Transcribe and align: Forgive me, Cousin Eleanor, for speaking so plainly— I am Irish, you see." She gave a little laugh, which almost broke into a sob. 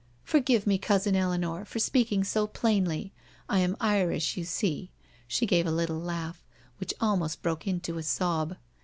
Forgive 0.23 0.65
me, 0.65 0.79
Cousin 0.79 1.15
Eleanor, 1.15 1.63
for 1.63 1.77
speaking 1.77 2.23
so 2.23 2.47
plainly— 2.47 3.13
I 3.47 3.59
am 3.59 3.77
Irish, 3.79 4.35
you 4.35 4.45
see." 4.45 4.89
She 5.27 5.45
gave 5.45 5.67
a 5.67 5.71
little 5.71 5.99
laugh, 5.99 6.43
which 6.79 6.95
almost 6.99 7.43
broke 7.43 7.67
into 7.67 7.99
a 7.99 8.01
sob. 8.01 8.57